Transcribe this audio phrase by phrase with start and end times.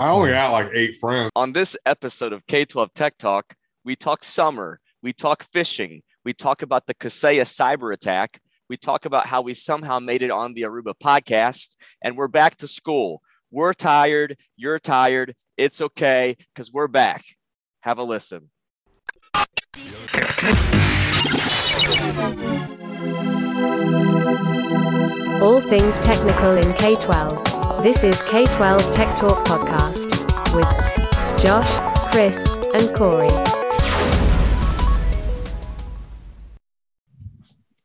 [0.00, 1.30] I only got like eight friends.
[1.36, 3.54] On this episode of K12 Tech Talk,
[3.84, 8.40] we talk summer, we talk fishing, we talk about the Kaseya cyber attack,
[8.70, 12.56] we talk about how we somehow made it on the Aruba podcast, and we're back
[12.56, 13.20] to school.
[13.50, 15.34] We're tired, you're tired.
[15.58, 17.22] It's okay because we're back.
[17.80, 18.48] Have a listen.
[25.42, 27.59] All things technical in K 12.
[27.82, 30.10] This is K 12 Tech Talk Podcast
[30.54, 32.36] with Josh, Chris,
[32.74, 33.28] and Corey.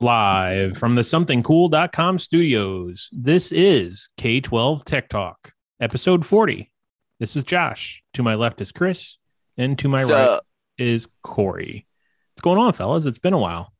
[0.01, 3.09] Live from the somethingcool.com studios.
[3.13, 6.71] This is K 12 Tech Talk, episode 40.
[7.19, 8.03] This is Josh.
[8.13, 9.17] To my left is Chris,
[9.57, 10.39] and to my So- right
[10.77, 11.87] is Corey.
[12.33, 13.05] What's going on, fellas?
[13.05, 13.71] It's been a while.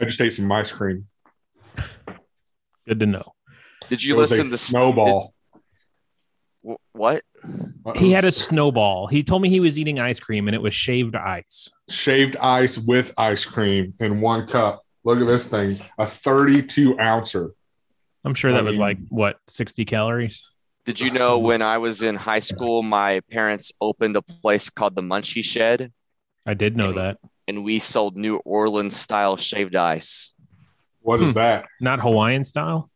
[0.00, 1.06] I just ate some ice cream.
[2.86, 3.34] Good to know.
[3.88, 5.34] Did you It was listen a to snowball?
[6.66, 7.22] Wh- What?
[7.96, 9.06] He had a snowball.
[9.06, 11.70] He told me he was eating ice cream and it was shaved ice.
[11.88, 14.82] shaved ice with ice cream in one cup.
[15.04, 17.52] Look at this thing, a 32 ouncer.
[18.24, 20.42] I'm sure that I was mean- like, what, 60 calories?
[20.84, 24.94] Did you know when I was in high school, my parents opened a place called
[24.96, 25.92] the Munchie Shed,
[26.46, 26.98] I did know Maybe.
[27.00, 27.18] that.
[27.46, 30.32] and we sold New Orleans style shaved ice,
[31.00, 31.34] What is Hmm.
[31.34, 31.66] that?
[31.80, 32.90] Not Hawaiian style?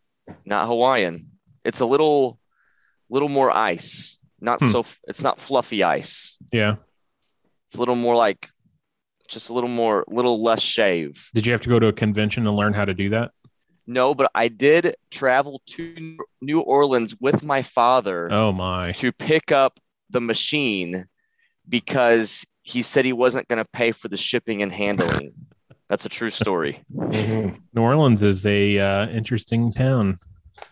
[0.45, 1.31] Not Hawaiian.
[1.65, 2.39] It's a little,
[3.09, 4.17] little more ice.
[4.41, 4.71] Not Hmm.
[4.71, 4.85] so.
[5.07, 6.37] It's not fluffy ice.
[6.53, 6.77] Yeah.
[7.67, 8.51] It's a little more like,
[9.29, 11.31] just a little more, little less shave.
[11.35, 13.31] Did you have to go to a convention to learn how to do that?
[13.87, 18.29] No, but I did travel to New Orleans with my father.
[18.33, 18.93] Oh, my.
[18.93, 21.07] to pick up the machine
[21.69, 25.33] because he said he wasn't going to pay for the shipping and handling.
[25.93, 26.83] That's a true story.
[26.91, 27.61] Mhm.
[27.75, 30.21] New Orleans is a uh, interesting town.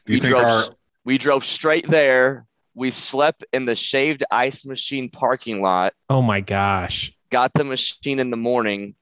[0.06, 0.62] You we drove our
[1.04, 2.46] we drove straight there.
[2.74, 5.92] We slept in the shaved ice machine parking lot.
[6.08, 7.12] Oh my gosh.
[7.28, 8.94] Got the machine in the morning.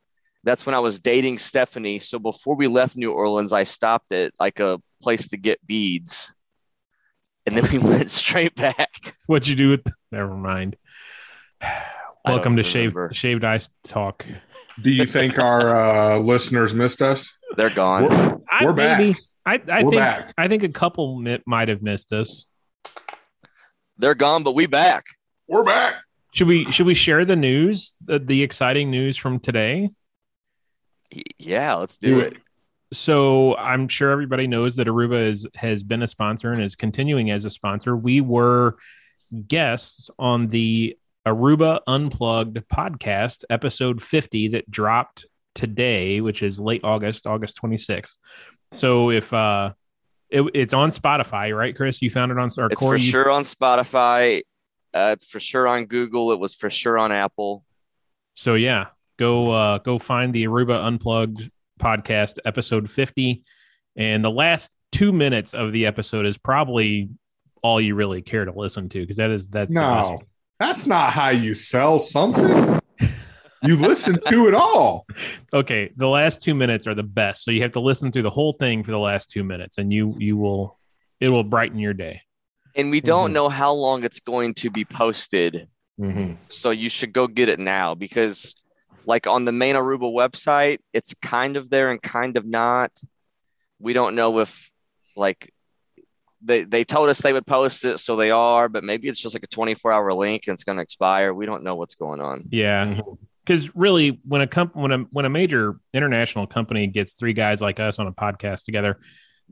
[0.43, 2.01] That's when I was dating Stephanie.
[2.01, 6.35] So before we left New Orleans, I stopped at like a place to get beads.
[7.47, 9.15] And then we went straight back.
[9.27, 10.75] What'd you do with never mind.
[12.29, 14.27] I Welcome to don't shaved shaved ice talk.
[14.83, 17.37] do you think our uh, listeners missed us?
[17.57, 18.05] They're gone.
[18.09, 18.99] We're, I, We're back.
[18.99, 20.35] maybe- I, I We're think back.
[20.37, 22.45] I think a couple might have missed us.
[23.97, 25.05] They're gone, but we back.
[25.47, 25.95] we're back.
[26.35, 29.89] Should we should we share the news, the, the exciting news from today?
[31.39, 32.33] Yeah, let's do Do it.
[32.35, 32.39] it.
[32.93, 37.31] So I'm sure everybody knows that Aruba is, has been a sponsor and is continuing
[37.31, 37.97] as a sponsor.
[37.97, 38.77] We were
[39.47, 40.98] guests on the
[41.29, 48.17] Aruba Unplugged podcast, episode 50, that dropped today, which is late August, August 26th.
[48.73, 49.73] So if uh,
[50.31, 52.01] it, it's on Spotify, right, Chris?
[52.03, 54.43] You found it on or It's Corey, for you- sure on Spotify.
[54.95, 56.33] Uh, it's for sure on Google.
[56.33, 57.63] It was for sure on Apple.
[58.35, 58.87] So yeah,
[59.19, 63.43] go uh go find the Aruba Unplugged podcast episode 50
[63.97, 67.11] and the last 2 minutes of the episode is probably
[67.63, 70.11] all you really care to listen to because that is that's the best.
[70.11, 70.23] No,
[70.59, 72.81] that's not how you sell something.
[73.63, 75.07] you listen to it all.
[75.53, 77.45] Okay, the last 2 minutes are the best.
[77.45, 79.93] So you have to listen through the whole thing for the last 2 minutes and
[79.93, 80.79] you you will
[81.21, 82.23] it will brighten your day.
[82.77, 83.35] And we don't Mhm.
[83.35, 85.69] know how long it's going to be posted.
[86.01, 86.37] Mhm.
[86.49, 88.55] So you should go get it now because,
[89.05, 92.93] like, on the main Aruba website, it's kind of there and kind of not.
[93.81, 94.71] We don't know if,
[95.17, 95.53] like,
[96.41, 99.35] they, they told us they would post it, so they are, but maybe it's just
[99.35, 101.35] like a 24 hour link and it's going to expire.
[101.35, 102.49] We don't know what's going on.
[102.51, 103.01] Yeah.
[103.45, 107.61] Because really, when a comp- when a when a major international company gets three guys
[107.61, 108.99] like us on a podcast together,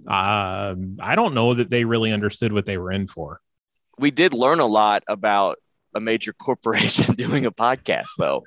[0.06, 3.40] um, I don't know that they really understood what they were in for.
[3.98, 5.56] we did learn a lot about
[5.94, 8.42] a major corporation doing a podcast though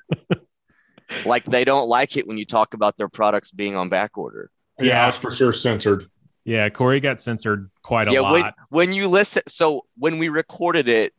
[1.26, 4.48] like they don't like it when you talk about their products being on back order
[4.78, 5.04] Yeah, Yeah.
[5.06, 6.06] that's for sure censored.
[6.44, 8.32] Yeah, Corey got censored quite a yeah lot.
[8.32, 11.12] when, when you listen so when we recorded it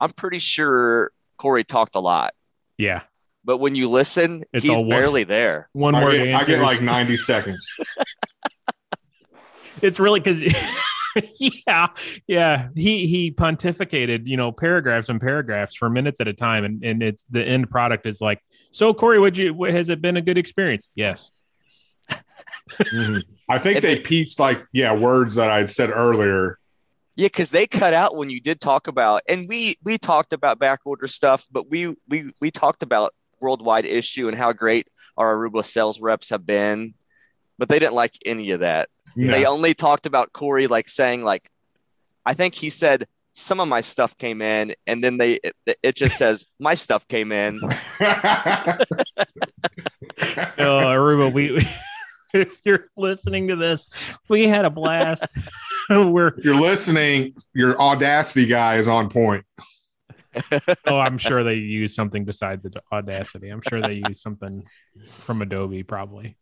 [0.00, 2.34] i'm pretty sure corey talked a lot
[2.78, 3.02] yeah,
[3.44, 6.44] but when you listen It's he's all one- barely there one I word get, I
[6.44, 7.66] get like 90 seconds.
[9.82, 10.40] it's really because
[11.38, 11.88] yeah,
[12.26, 12.68] yeah.
[12.74, 17.02] He he pontificated, you know, paragraphs and paragraphs for minutes at a time, and and
[17.02, 19.54] it's the end product is like, so Corey, would you?
[19.54, 20.88] what- Has it been a good experience?
[20.94, 21.30] Yes.
[22.80, 23.22] Mhm.
[23.48, 26.58] I think If they it- pieced like yeah words that I'd said earlier.
[27.16, 30.58] yeah because they cut out when you did talk about and we we talked about
[30.58, 34.86] back order stuff but we we we talked about worldwide issue and how great
[35.16, 36.94] our aruba sales reps have been
[37.58, 39.30] but they didn't like any of that No.
[39.32, 41.50] They only talked about Corey like saying like,
[42.24, 45.94] I think he said some of my stuff came in, and then they it, it
[45.96, 47.60] just says my stuff came in.
[50.58, 51.66] Oh, Aruba, we
[52.32, 53.88] if you're listening to this,
[54.28, 55.26] we had a blast.
[55.90, 59.44] We're if you're listening, your Audacity guy is on point.
[60.86, 63.48] oh, I'm sure they use something besides the Audacity.
[63.48, 64.64] I'm sure they use something
[65.20, 66.36] from Adobe, probably.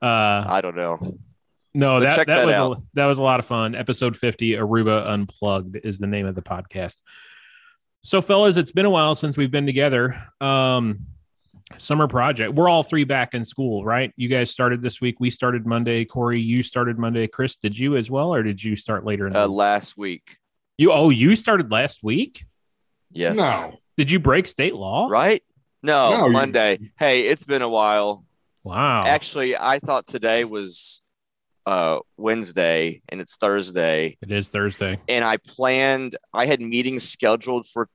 [0.00, 1.18] Uh, I don't know.
[1.74, 3.74] no, But that that, that was a, that was a lot of fun.
[3.74, 6.96] Episode 50, Aruba Unplugged is the name of the podcast.
[8.02, 10.22] So, fellas, it's been a while since we've been together.
[10.40, 11.00] Um,
[11.78, 12.54] summer project.
[12.54, 14.12] We're all three back in school, right?
[14.16, 15.16] You guys started this week.
[15.20, 16.04] We started Monday.
[16.04, 17.26] Corey, you started Monday.
[17.26, 19.56] Chris, did you as well, or did you start later in the Uh, week?
[19.56, 20.36] last week,
[20.78, 22.44] You oh, you started last week.
[23.10, 23.36] yes.
[23.36, 23.78] No.
[23.96, 25.08] Did you break state law?
[25.10, 25.42] Right?
[25.82, 26.78] No, No, you- Monday.
[26.98, 28.24] Hey, it's been a while.
[28.64, 29.04] Wow.
[29.06, 31.02] Actually, I thought today was
[31.66, 34.16] uh Wednesday and it's Thursday.
[34.22, 34.98] it is Thursday.
[35.08, 37.88] And I planned I had meetings scheduled for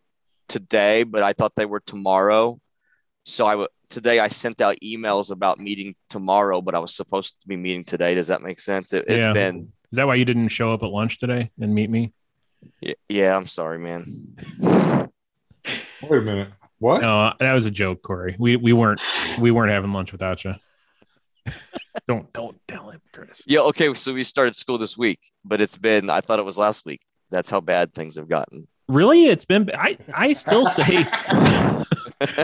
[0.48, 2.60] today, but I thought they were tomorrow.
[3.26, 7.42] So I w- today I sent out emails about meeting tomorrow, but I was supposed
[7.42, 8.14] to be meeting today.
[8.16, 8.94] Does that make sense?
[8.94, 9.34] It, it's Yeah.
[9.34, 12.14] been Is that why you didn't show up at lunch today and meet me?
[12.82, 14.06] y- yeah, I'm sorry, man.
[14.60, 16.50] Wait a minute.
[16.78, 17.02] What?
[17.02, 18.36] No, that was a joke, Corey.
[18.38, 19.02] We we weren't
[19.40, 20.56] we weren't having lunch without you.
[22.08, 23.44] don't don't tell him, Curtis.
[23.48, 26.58] Yeah, okay, so we started school this week, but it's been I thought it was
[26.58, 27.02] last week.
[27.32, 28.68] That's how bad things have gotten.
[28.88, 29.72] Really, it's been.
[29.74, 31.08] I I still say.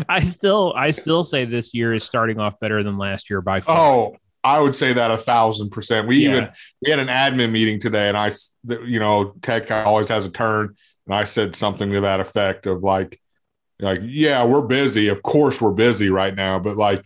[0.10, 3.62] I still I still say this year is starting off better than last year by
[3.62, 3.78] far.
[3.78, 6.08] Oh, I would say that a thousand percent.
[6.08, 6.30] We Yeah.
[6.30, 6.50] even
[6.82, 8.32] we had an admin meeting today, and i
[8.86, 12.84] you know, tech always has a turn, and I said something to that effect of
[12.84, 13.20] like,
[13.80, 15.08] like, yeah, we're busy.
[15.10, 17.04] Of course, we're busy right now, but like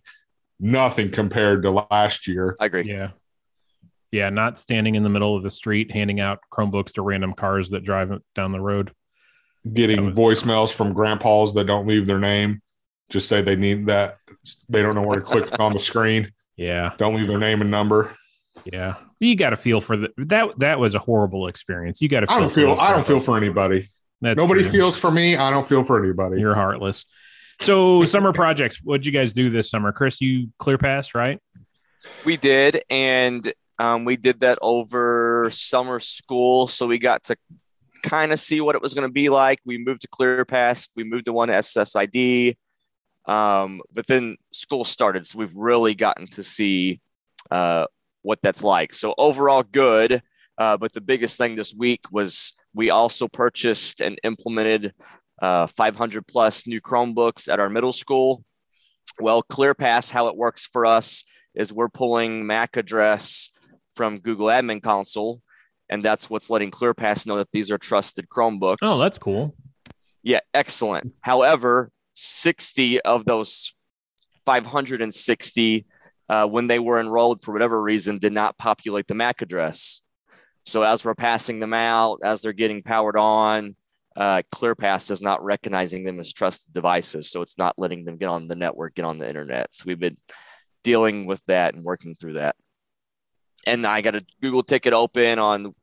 [0.59, 2.55] nothing compared to last year.
[2.59, 2.83] I agree.
[2.85, 3.09] Yeah.
[4.11, 7.71] Yeah, not standing in the middle of the street handing out Chromebooks to random cars
[7.71, 8.91] that drive down the road.
[9.73, 12.61] Getting was- voicemails from grandpas that don't leave their name,
[13.09, 14.17] just say they need that.
[14.69, 16.31] They don't know where to click on the screen.
[16.57, 18.15] Yeah, Don't leave their name and number.
[18.63, 18.93] yeah.
[19.19, 22.01] You got to feel for the that that was a horrible experience.
[22.01, 22.31] You got to.
[22.31, 22.71] I don't feel.
[22.79, 23.89] I don't feel for anybody.
[24.21, 24.71] That's Nobody true.
[24.71, 25.35] feels for me.
[25.35, 26.39] I don't feel for anybody.
[26.39, 27.03] You're heartless.
[27.59, 28.79] So summer projects.
[28.81, 30.21] What'd you guys do this summer, Chris?
[30.21, 31.41] You ClearPass, right?
[32.23, 37.35] We did, and um, we did that over summer school, so we got to
[38.05, 39.59] kind of see what it was going to be like.
[39.65, 42.55] We moved to ClearPass, we moved to one SSID,
[43.25, 47.01] um, but then school started, so we've really gotten to see
[47.51, 47.85] uh,
[48.21, 48.93] what that's like.
[48.93, 50.21] So overall, good.
[50.57, 54.93] Uh, but the biggest thing this week was we also purchased and implemented
[55.41, 58.45] uh, 500 plus new Chromebooks at our middle school.
[59.19, 61.23] Well, ClearPass, how it works for us
[61.55, 63.51] is we're pulling MAC address
[63.95, 65.41] from Google Admin Console,
[65.89, 68.77] and that's what's letting ClearPass know that these are trusted Chromebooks.
[68.81, 69.55] Oh, that's cool.
[70.23, 71.15] yeah, excellent.
[71.21, 73.75] However, 60 of those
[74.45, 75.85] 560,
[76.27, 80.01] uh, when they were enrolled for whatever reason, did not populate the MAC address.
[80.65, 83.75] So as we're passing them out, as they're getting powered on,
[84.15, 87.29] uh, ClearPass is not recognizing them as trusted devices.
[87.29, 89.67] So it's not letting them get on the network, get on the internet.
[89.71, 90.17] So we've been
[90.83, 92.55] dealing with that and working through that.
[93.65, 95.73] And I got a Google ticket open on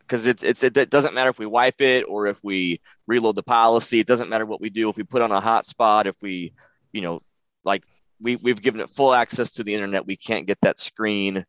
[0.00, 3.42] because it's, it's it doesn't matter if we wipe it or if we reload the
[3.42, 4.00] policy.
[4.00, 6.52] It doesn't matter what we do if we put on a hotspot, if we,
[6.92, 7.22] you know,
[7.64, 7.84] like
[8.20, 10.06] we we've given it full access to the internet.
[10.06, 11.46] We can't get that screen,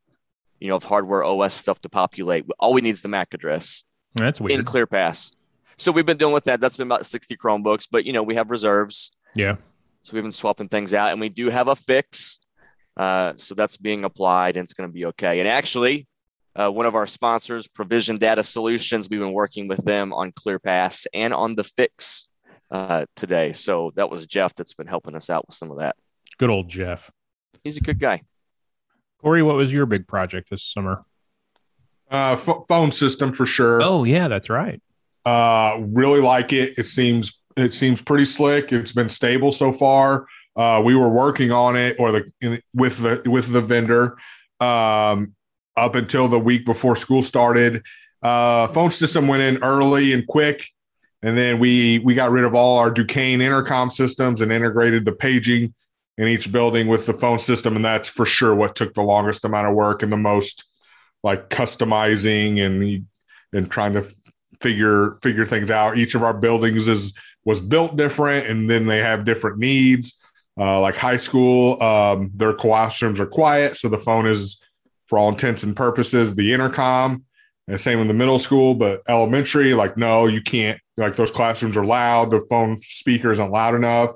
[0.60, 2.46] you know, of hardware OS stuff to populate.
[2.60, 4.60] All we need is the MAC address That's weird.
[4.60, 4.66] in.
[4.66, 5.32] ClearPass.
[5.78, 6.62] So we've been dealing with that.
[6.62, 9.12] That's been about 60 Chromebooks, but you know, we have reserves.
[9.36, 9.58] Yeah.
[10.04, 12.40] So we've been swapping things out and we do have a fix.
[12.98, 15.40] Uh, so that's being applied and it's going to be okay.
[15.40, 16.08] And actually,
[16.56, 21.06] uh, one of our sponsors, Provision Data Solutions, we've been working with them on ClearPass
[21.14, 22.30] and on the fix
[22.72, 23.54] uh, today.
[23.54, 25.96] So that was Jeff that's been helping us out with some of that.
[26.38, 27.12] Good old Jeff.
[27.64, 28.22] He's a good guy.
[29.22, 31.04] Corey, what was your big project this summer?
[32.10, 33.82] Uh, ph phone system for sure.
[33.82, 34.82] Oh, yeah, that's right.
[35.26, 36.78] Uh, really like it.
[36.78, 38.72] It seems it seems pretty slick.
[38.72, 40.28] It's been stable so far.
[40.56, 44.18] Uh, we were working on it or the in, with the with the vendor
[44.60, 45.36] um,
[45.76, 47.84] up until the week before school started.
[48.22, 50.66] Uh, phone system went in early and quick,
[51.22, 55.12] and then we we got rid of all our Dukane intercom systems and integrated the
[55.12, 55.74] paging
[56.18, 59.44] in each building with the phone system, and that's for sure what took the longest
[59.44, 60.64] amount of work and the most
[61.24, 63.06] like customizing and
[63.52, 64.06] and trying to
[64.62, 65.98] figure figure things out.
[65.98, 70.22] Each of our buildings is was built different, and then they have different needs.
[70.58, 74.62] Uh, like high school, um, their classrooms are quiet, so the phone is,
[75.08, 77.24] for all intents and purposes, the intercom.
[77.68, 80.80] And same in the middle school, but elementary, like, no, you can't.
[80.98, 82.30] Like those classrooms are loud.
[82.32, 84.12] The phone speaker isn't loud enough.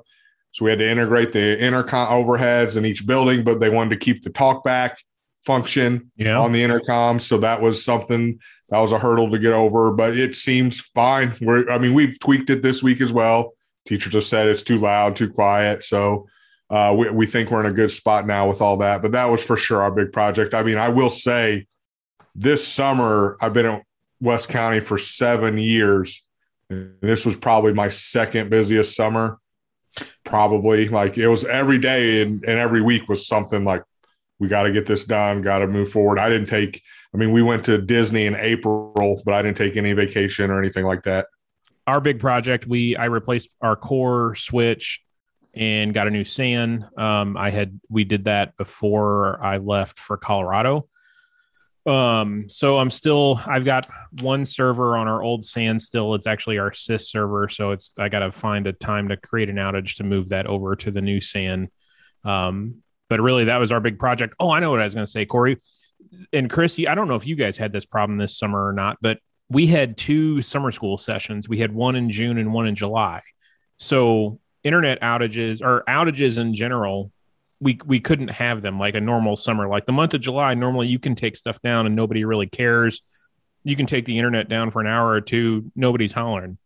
[0.52, 3.98] So we had to integrate the intercom overheads in each building, but they wanted to
[3.98, 4.98] keep the talkback
[5.46, 6.40] function Yeah.
[6.40, 7.20] on the intercom.
[7.20, 11.34] So that was something that was a hurdle to get over, but it seems fine.
[11.42, 13.54] We're, I mean, we've tweaked it this week as well.
[13.86, 15.84] Teachers have said it's too loud, too quiet.
[15.84, 16.28] So
[16.70, 19.02] uh, we, we think we're in a good spot now with all that.
[19.02, 20.54] But that was for sure our big project.
[20.54, 21.66] I mean, I will say
[22.36, 23.82] this summer, I've been in
[24.22, 26.28] West County for seven years.
[26.70, 29.40] And this was probably my second busiest summer.
[30.24, 33.84] Probably like it was every day and, and every week was something like,
[34.38, 36.20] we got to get this done, got to move forward.
[36.20, 36.82] I didn't take,
[37.14, 40.60] I mean, we went to Disney in April, but I didn't take any vacation or
[40.60, 41.28] anything like that.
[41.88, 45.02] Our big project we i replaced our core switch
[45.54, 46.88] and got a new SAN.
[46.98, 50.88] Um, I had we did that before I left for Colorado.
[51.86, 53.88] Um, so I'm still I've got
[54.22, 56.14] one server on our old SAN still.
[56.14, 59.50] It's actually our SIS server, so it's I got to find a time to create
[59.50, 61.70] an outage to move that over to the new SAN.
[62.24, 64.36] Um, but really, that was our big project.
[64.40, 65.60] Oh, I know what I was going to say, Corey
[66.32, 66.80] and Chris.
[66.80, 69.68] I don't know if you guys had this problem this summer or not, but we
[69.68, 71.50] had two summer school sessions.
[71.50, 73.22] We had one in June and one in July.
[73.78, 77.12] So internet outages or outages in general,
[77.60, 79.68] we we couldn't have them like a normal summer.
[79.68, 83.02] Like the month of July, normally you can take stuff down and nobody really cares.
[83.64, 86.58] You can take the internet down for an hour or two, nobody's hollering.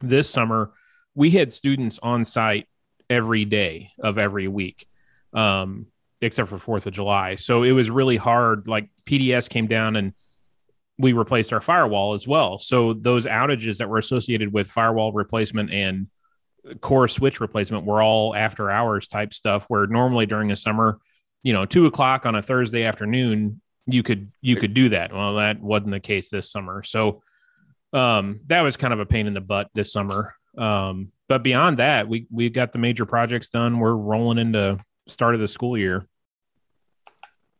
[0.00, 0.72] This summer,
[1.14, 2.68] we had students on site
[3.10, 4.86] every day of every week,
[5.34, 5.86] um,
[6.20, 7.36] except for Fourth of July.
[7.36, 8.66] So it was really hard.
[8.66, 10.14] Like PDS came down and
[11.02, 12.60] we replaced our firewall as well.
[12.60, 16.06] So those outages that were associated with firewall replacement and
[16.80, 21.00] core switch replacement were all after hours type stuff where normally during the summer,
[21.42, 25.12] you know, two o'clock on a Thursday afternoon, you could you could do that.
[25.12, 26.84] Well, that wasn't the case this summer.
[26.84, 27.20] So
[27.92, 30.36] um that was kind of a pain in the butt this summer.
[30.56, 33.80] Um, but beyond that, we we got the major projects done.
[33.80, 34.78] We're rolling into
[35.08, 36.06] start of the school year.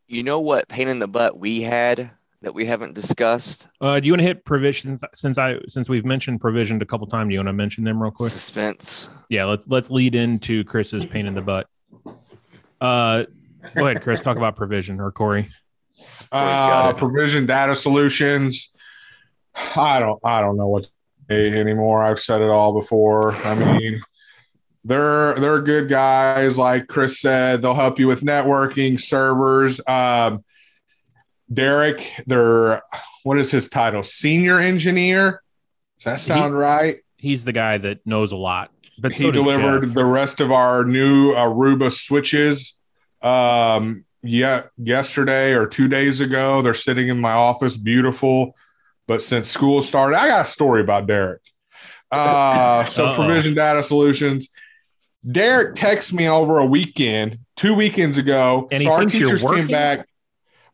[0.07, 2.11] You know what pain in the butt we had
[2.43, 3.69] that we haven't discussed?
[3.81, 7.07] Uh, do you want to hit provisions since I since we've mentioned provisioned a couple
[7.07, 7.29] times?
[7.29, 8.31] Do you want to mention them real quick?
[8.31, 9.09] Suspense.
[9.29, 11.67] Yeah, let's let's lead into Chris's pain in the butt.
[12.79, 13.23] Uh,
[13.73, 14.21] go ahead, Chris.
[14.21, 15.49] Talk about provision or Corey.
[16.31, 18.73] Uh, provision data solutions.
[19.75, 20.89] I don't I don't know what to
[21.29, 22.03] say anymore.
[22.03, 23.33] I've said it all before.
[23.33, 24.01] I mean,
[24.83, 26.57] they're they're good guys.
[26.57, 29.79] Like Chris said, they'll help you with networking, servers.
[29.87, 30.43] Um,
[31.51, 32.81] Derek, they're
[33.23, 34.03] what is his title?
[34.03, 35.41] Senior engineer.
[35.99, 36.97] Does that sound right?
[37.17, 38.71] He's the guy that knows a lot.
[38.99, 39.93] But he so delivered Jeff.
[39.93, 42.79] the rest of our new Aruba switches.
[43.21, 48.55] Um, yeah, yesterday or two days ago, they're sitting in my office, beautiful.
[49.07, 51.41] But since school started, I got a story about Derek.
[52.11, 53.15] Uh, so Uh-oh.
[53.15, 54.49] Provision Data Solutions.
[55.29, 58.67] Derek texted me over a weekend, two weekends ago.
[58.71, 60.07] And he so our teachers came back.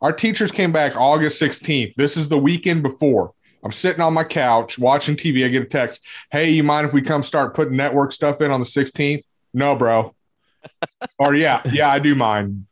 [0.02, 1.96] Our teachers came back August 16th.
[1.96, 3.34] This is the weekend before.
[3.64, 5.46] I'm sitting on my couch watching TV.
[5.46, 6.06] I get a text.
[6.32, 9.24] Hey, you mind if we come start putting network stuff in on the 16th?
[9.54, 10.16] No, bro.
[11.20, 12.66] or yeah, yeah, I do mind.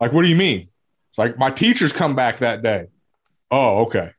[0.00, 0.68] Like, what do you mean?
[1.10, 2.86] It's like my teachers come back that day.
[3.50, 4.12] Oh, okay.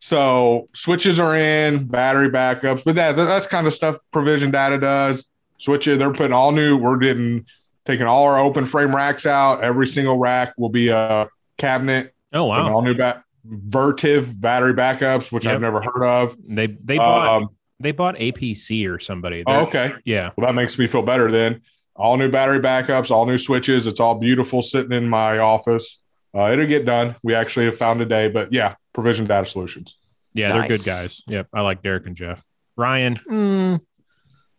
[0.00, 5.30] So switches are in, battery backups, but that that's kind of stuff provision data does.
[5.58, 6.76] Switches, they're putting all new.
[6.76, 7.46] We're getting
[7.84, 9.62] taking all our open frame racks out.
[9.62, 12.74] Every single rack will be a cabinet Oh and wow.
[12.74, 15.54] all new bat Vertiv battery backups, which Yep.
[15.54, 16.36] I've never heard of.
[16.48, 17.48] They they bought Um,
[17.78, 19.44] they bought APC or somebody.
[19.46, 19.92] oh, They're- okay.
[20.04, 20.30] Yeah.
[20.36, 21.60] Well, that makes me feel better then.
[21.94, 23.86] All new battery backups, all new switches.
[23.86, 26.02] It's all beautiful sitting in my office.
[26.34, 27.14] Uh, it'll get done.
[27.22, 29.96] We actually have found a day, but yeah, provision data solutions.
[30.34, 31.22] Yeah, they're good guys.
[31.28, 31.48] Yep.
[31.54, 32.42] I like Derek and Jeff.
[32.76, 33.18] Ryan.
[33.30, 33.80] mm,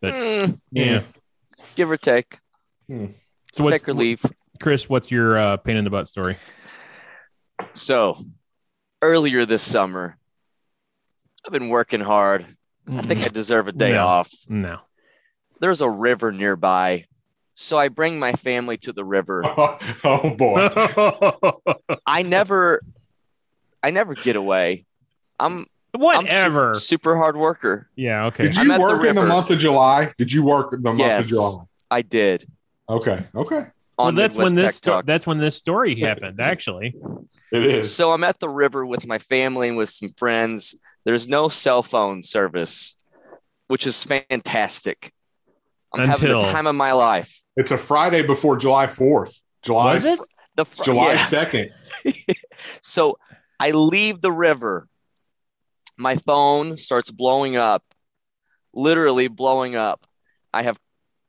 [0.02, 1.02] But- Mm, yeah.
[1.76, 2.40] give or take.
[2.90, 4.24] So take or leave.
[4.60, 6.38] Chris, what's your uh, pain in the butt story?
[7.74, 8.18] So
[9.02, 10.18] earlier this summer,
[11.46, 12.46] I've been working hard.
[12.90, 14.06] I think I deserve a day No.
[14.06, 14.32] off.
[14.48, 14.80] No.
[15.60, 17.06] There's a river nearby.
[17.56, 19.42] So I bring my family to the river.
[20.04, 20.70] oh boy.
[22.06, 22.82] I never
[23.82, 24.86] I never get away.
[25.40, 26.76] I'm I'm Whatever.
[26.76, 27.90] super, super hard worker.
[27.96, 28.26] yeah.
[28.26, 28.44] Okay.
[28.44, 30.14] Did I'm you at the work in the month of July?
[30.18, 31.26] Did you work the month Yes.
[31.26, 31.64] of July?
[31.90, 32.46] I did.
[32.88, 33.26] Okay.
[33.34, 33.66] Okay.
[33.98, 35.06] Well, On that's when this Tech sto- Talk.
[35.06, 36.40] that's when this story happened.
[36.40, 36.94] Actually.
[37.52, 37.96] It is.
[37.96, 40.76] So I'm at the river with my family and with some friends.
[41.06, 42.96] There's no cell phone service,
[43.68, 45.14] which is fantastic.
[45.94, 47.42] I'm having Until- the time of my life.
[47.56, 49.42] It's a Friday before July 4th.
[49.64, 50.20] July Was it?
[50.56, 51.26] The fr- July yeah.
[51.26, 51.72] 2nd.
[52.82, 53.18] So
[53.60, 54.88] I leave the river
[56.00, 57.84] my phone starts blowing up,
[58.74, 60.06] literally blowing up.
[60.54, 60.78] I have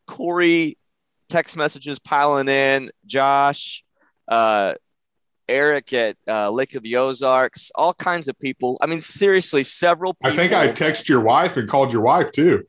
[0.06, 0.76] Corey
[1.28, 3.84] text messages piling in, Josh,
[4.26, 4.74] uh,
[5.48, 8.78] Eric at uh, Lake of the Ozarks, all kinds of people.
[8.82, 10.14] I mean, seriously, several.
[10.14, 12.64] People, I think I texted your wife and called your wife too.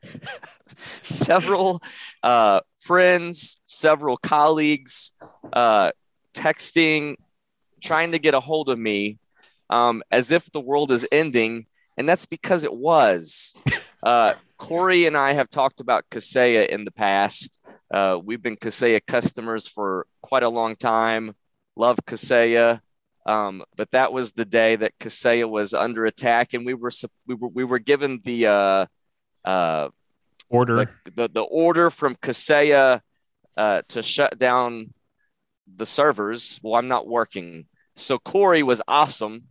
[1.02, 1.82] several
[2.22, 5.12] uh, friends, several colleagues,
[5.52, 5.92] uh,
[6.34, 7.16] texting,
[7.82, 9.18] trying to get a hold of me,
[9.68, 13.54] um, as if the world is ending, and that's because it was.
[14.02, 17.60] Uh, Corey and I have talked about Kaseya in the past.
[17.90, 21.34] Uh, we've been Kaseya customers for quite a long time.
[21.76, 22.80] Love Kaseya.
[23.26, 26.90] Um, but that was the day that Kaseya was under attack, and we were
[27.26, 28.86] we were we were given the uh,
[29.44, 29.88] uh,
[30.48, 30.90] Order.
[31.04, 33.00] the, the, the order from Kaseya
[33.56, 34.92] uh, to shut down
[35.76, 36.58] the servers.
[36.62, 37.66] Well, I'm not working.
[37.94, 39.44] So Corey was awesome.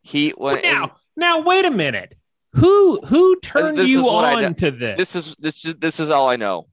[0.00, 2.14] He went and now, now wait a minute.
[2.54, 4.96] Who who turned you is what I on to this?
[4.96, 6.68] this is this is this is all I know.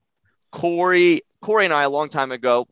[0.54, 2.68] Corey Corey and I a long time ago.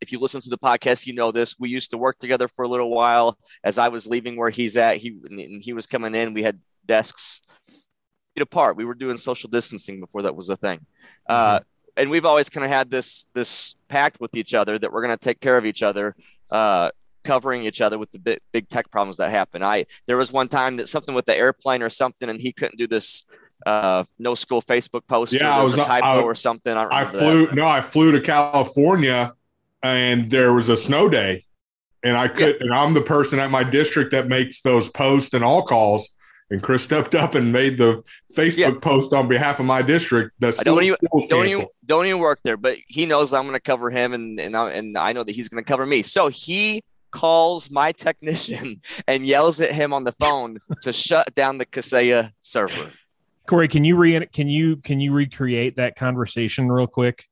[0.00, 1.56] If you listen to the podcast, you know this.
[1.58, 3.38] We used to work together for a little while.
[3.62, 6.32] As I was leaving where he's at, he and he was coming in.
[6.32, 8.76] We had desks feet apart.
[8.76, 10.86] We were doing social distancing before that was a thing.
[11.28, 11.60] Uh,
[11.96, 15.16] and we've always kind of had this this pact with each other that we're going
[15.16, 16.16] to take care of each other,
[16.50, 16.90] uh,
[17.22, 19.62] covering each other with the big, big tech problems that happen.
[19.62, 22.78] I there was one time that something with the airplane or something, and he couldn't
[22.78, 23.24] do this
[23.66, 25.32] uh, no school Facebook post.
[25.32, 26.72] Yeah, I was, a typo I- or something.
[26.76, 27.54] I, I flew That.
[27.54, 29.34] no, I flew to California
[29.82, 31.44] and there was a snow day.
[32.02, 35.42] And I could and I'm the person at my district that makes those posts and
[35.42, 36.16] all calls.
[36.50, 38.02] And Chris stepped up and made the
[38.36, 38.78] Facebook Yeah.
[38.80, 40.32] post on behalf of my district.
[40.40, 43.54] That I don't even- Don't even don't even work there, but he knows I'm going
[43.54, 46.02] to cover him, and and I, and I know that he's going to cover me.
[46.02, 51.56] So he calls my technician and yells at him on the phone to shut down
[51.58, 52.92] the Kaseya server.
[53.46, 57.26] Corey, can you re can you can you recreate that conversation real quick?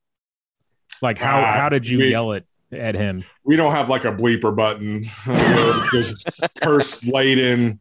[1.01, 3.25] Like how Uh, how did you we- yell it at him?
[3.45, 5.05] we don't have like a bleeper button.
[5.93, 6.29] Just
[6.63, 7.81] curse laden.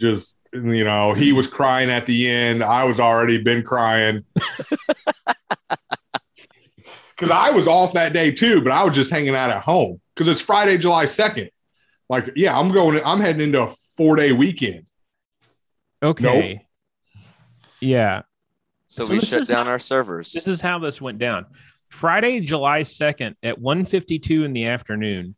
[0.00, 2.62] Just you know, he was crying at the end.
[2.64, 4.24] I was already been crying.
[7.18, 10.02] Cause I was off that day too, but I was just hanging out at home
[10.14, 11.48] because it's Friday, July 2nd.
[12.10, 14.84] Like, yeah, I'm going, I'm heading into a four day weekend.
[16.02, 16.65] Okay.
[17.80, 18.22] Yeah.
[18.88, 20.32] So, So we shut down how- our servers.
[20.32, 21.46] This is how this went down.
[21.88, 25.34] Friday, July 2nd at 1:52 in the afternoon.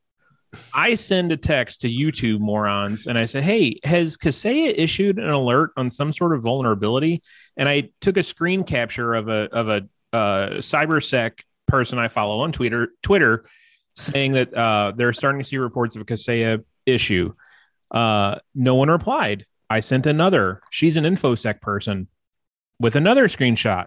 [0.72, 5.18] I send a text to you two morons and I say, Hey, has Kaseya issued
[5.18, 7.22] an alert on some sort of vulnerability?
[7.56, 9.82] And I took a screen capture of a of a
[10.16, 13.44] uh, cybersec person I follow on Twitter Twitter
[13.94, 17.34] saying that uh, they're starting to see reports of a Kaseya issue.
[17.90, 19.44] Uh, no one replied.
[19.68, 20.62] I sent another.
[20.70, 22.08] She's an infosec person
[22.80, 23.86] with another screenshot.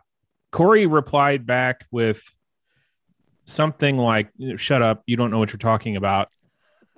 [0.51, 2.21] Corey replied back with
[3.45, 5.03] something like, "Shut up!
[5.05, 6.29] You don't know what you're talking about."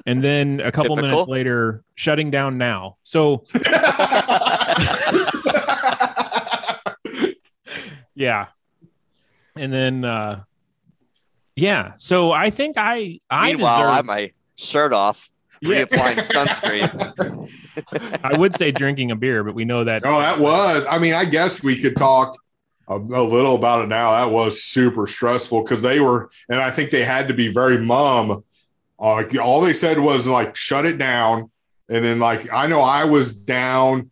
[0.05, 1.11] And then a couple Typical.
[1.11, 2.97] minutes later, shutting down now.
[3.03, 3.43] So
[8.15, 8.47] yeah,
[9.55, 10.43] and then uh,
[11.55, 11.93] yeah.
[11.97, 15.29] So I think I I Meanwhile, deserve, I have my shirt off,
[15.61, 15.85] Yeah.
[15.85, 17.49] reapplying sunscreen.
[18.23, 20.85] I would say drinking a beer, but we know that Oh, that was.
[20.89, 22.37] I mean, I guess we could talk
[22.87, 24.11] a, a little about it now.
[24.11, 27.77] That was super stressful because they were, and I think they had to be very
[27.79, 28.43] mum.
[28.99, 31.49] Uh, all they said was like shut it down,
[31.89, 34.05] and then like I know I was down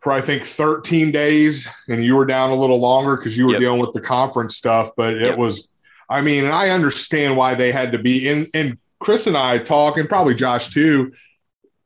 [0.00, 3.52] for I think 13 days, and you were down a little longer because you were
[3.52, 3.60] Yep.
[3.60, 4.90] dealing with the conference stuff.
[4.96, 5.38] But it Yep.
[5.38, 5.68] was,
[6.08, 8.46] I mean, and I understand why they had to be in.
[8.54, 11.12] And Chris and I talk, and probably Josh too.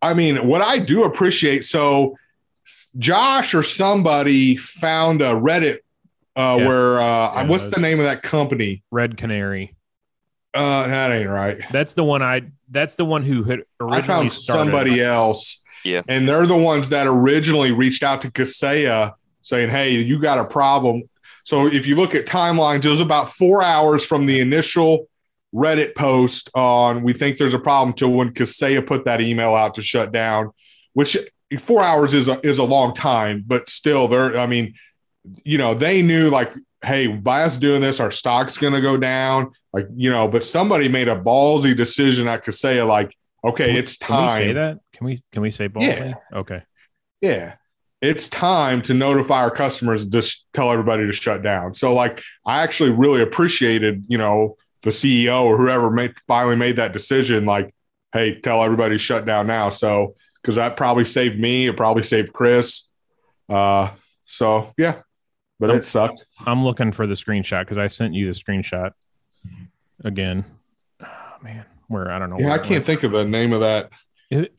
[0.05, 2.17] I mean, what I do appreciate so.
[2.99, 5.79] Josh or somebody found a Reddit
[6.35, 6.67] uh, Yeah.
[6.67, 8.83] where uh, Yeah, what's the name of that company?
[8.91, 9.77] Red Canary.
[10.55, 11.59] Uh, that ain't right.
[11.71, 12.43] That's the one I.
[12.71, 14.61] That's the one who had originally I found started.
[14.71, 15.63] somebody else.
[15.85, 16.03] Yeah.
[16.09, 19.13] And they're the ones that originally reached out to Kaseya
[19.43, 21.03] saying, Hey, you got a problem.
[21.45, 25.09] So if you look at timelines, it was about four hours from the initial
[25.55, 29.75] Reddit post on we think there's a problem to when Kaseya put that email out
[29.75, 30.51] to shut down,
[30.95, 31.17] which
[31.61, 34.75] four hours is a is a long time, but still there, I mean,
[35.45, 39.53] you know, they knew like, hey, by us doing this, our stock's gonna go down.
[39.73, 44.17] Like, you know, but somebody made a ballsy decision at Kaseya, like, okay, it's Can
[44.17, 44.39] we time.
[44.39, 44.79] say that?
[44.93, 45.23] Can we?
[45.33, 46.15] Can we say baldly?
[46.33, 46.63] Okay.
[47.21, 47.55] Yeah.
[48.01, 51.73] It's time to notify our customers and just tell everybody to shut down.
[51.73, 56.77] So, like, I actually really appreciated, you know, the CEO or whoever made, finally made
[56.77, 57.45] that decision.
[57.45, 57.75] Like,
[58.13, 59.71] hey, tell everybody to shut down now.
[59.71, 61.67] So, because that probably saved me.
[61.67, 62.91] It probably saved Chris.
[63.49, 63.91] Uh,
[64.27, 65.01] so yeah,
[65.59, 65.77] but Nope.
[65.79, 66.25] it sucked.
[66.47, 68.93] I'm looking for the screenshot because I sent you the screenshot
[70.05, 70.45] again.
[71.03, 71.07] Oh,
[71.43, 72.39] man, where I don't know.
[72.39, 73.91] Yeah, where I can't think of the name of that.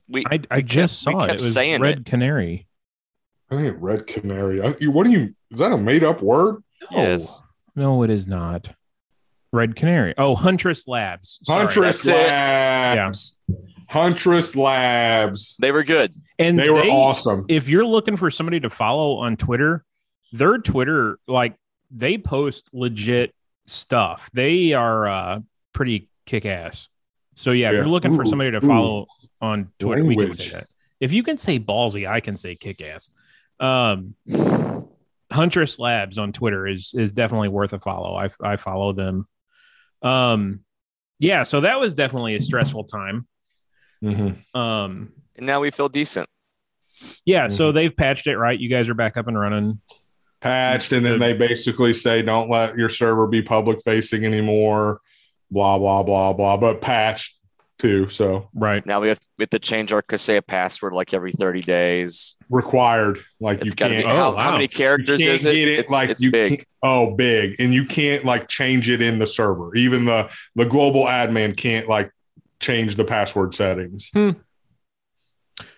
[0.07, 0.23] We.
[0.29, 1.27] I, I we just kept- saw it.
[1.27, 2.05] kept It was saying Red it.
[2.05, 2.67] Canary.
[3.51, 4.61] I think Red Canary.
[4.61, 5.35] I, what do you?
[5.51, 6.63] Is that a made up word?
[6.91, 7.41] Yes.
[7.75, 8.69] No, it is not.
[9.55, 10.13] Red Canary.
[10.17, 11.39] Oh, Huntress Labs.
[11.43, 11.65] Sorry.
[11.65, 12.27] Huntress that's it.
[12.27, 13.41] Labs.
[13.89, 15.55] Huntress Labs.
[15.59, 16.13] they were good.
[16.37, 17.45] And They were awesome.
[17.47, 19.85] if you're looking for somebody to follow on Twitter,
[20.33, 21.55] their Twitter, like
[21.89, 23.33] they post legit
[23.65, 24.29] stuff.
[24.33, 25.39] They are uh,
[25.71, 26.89] pretty kick ass.
[27.35, 28.67] So yeah, if you're looking for somebody to ooh.
[28.67, 29.07] follow
[29.41, 30.67] on Twitter, we can say that.
[30.99, 33.09] If you can say ballsy, I can say kick ass.
[33.59, 34.15] Um,
[35.31, 38.15] Huntress Labs on Twitter is is definitely worth a follow.
[38.15, 39.27] I I follow them.
[40.01, 40.62] Um,
[41.19, 43.27] yeah, so that was definitely a stressful time.
[44.03, 44.38] Mhm.
[44.55, 46.29] Um, And now we feel decent.
[47.25, 47.75] yeah, so Mm-hmm.
[47.75, 48.60] they've patched it right.
[48.60, 49.81] You guys are back up and running.
[50.41, 55.01] Patched, and then they basically say, "Don't let your server be public facing anymore."
[55.51, 56.58] Blah blah blah blah.
[56.58, 57.34] But patched
[57.77, 58.85] too, so Right.
[58.85, 62.35] Now we have, we have to change our Kaseya password like every 30 days.
[62.49, 63.19] required.
[63.39, 64.13] Like It's you got to be can't.
[64.13, 64.41] Oh, how, wow.
[64.43, 65.53] how many characters is it?
[65.55, 66.65] get It's, like it's you big.
[66.83, 71.05] oh big and you can't like change it in the server even the the global
[71.05, 72.11] admin can't like
[72.59, 74.11] change the password settings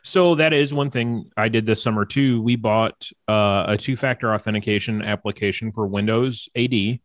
[0.03, 2.41] So that is one thing I did this summer too.
[2.41, 6.73] We bought uh, a two-factor authentication application for Windows AD.
[6.73, 6.99] Um,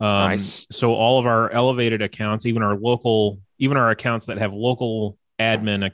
[0.00, 0.66] Nice.
[0.70, 5.18] So all of our elevated accounts, even our local, even our accounts that have local
[5.38, 5.90] admin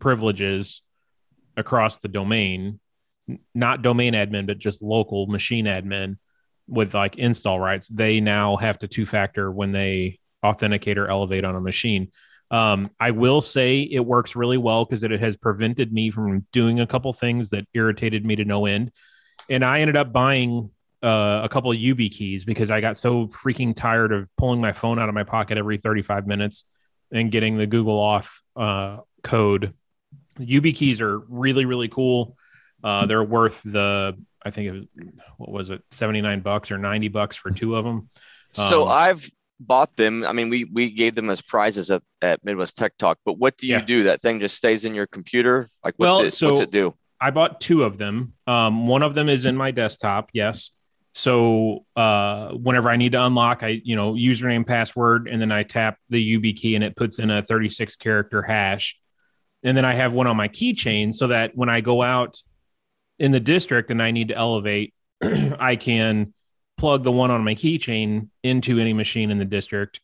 [0.00, 0.82] privileges
[1.56, 2.80] across the domain,
[3.54, 6.16] not domain admin, but just local machine admin
[6.66, 11.54] with like install rights, they now have to two-factor when they authenticate or elevate on
[11.54, 12.10] a machine.
[12.50, 16.80] Um, I will say it works really well because it has prevented me from doing
[16.80, 18.92] a couple things that irritated me to no end.
[19.48, 20.70] And I ended up buying
[21.02, 24.72] uh, a couple of UB keys because I got so freaking tired of pulling my
[24.72, 26.64] phone out of my pocket every 35 minutes
[27.12, 29.74] and getting the Google Auth uh, code.
[30.40, 32.36] UB keys are really, really cool.
[32.82, 34.84] Uh, they're worth the, I think it was,
[35.36, 38.08] what was it, 79 bucks or 90 bucks for two of them.
[38.52, 40.24] So Um, I've bought them.
[40.24, 43.18] I mean, we we gave them as prizes at, at Midwest Tech Talk.
[43.24, 43.84] But what do you Yeah.
[43.84, 44.02] do?
[44.04, 45.68] That thing just stays in your computer?
[45.84, 46.08] Like what's
[46.42, 46.94] Well, it what's it do?
[47.20, 48.32] I bought two of them.
[48.48, 50.30] Um, one of them is in my desktop.
[50.32, 50.70] Yes.
[51.14, 55.62] So uh, whenever I need to unlock, I you know username, password, and then I
[55.62, 58.98] tap the YubiKey, and it puts in a 36 character hash.
[59.62, 62.42] And then I have one on my keychain, so that when I go out
[63.18, 66.32] in the district and I need to elevate, I can
[66.78, 70.00] plug the one on my keychain into any machine in the district,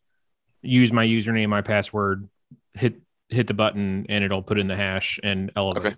[0.62, 2.28] use my username, my password,
[2.74, 5.86] hit hit the button, and it'll put in the hash and elevate.
[5.86, 5.96] Okay.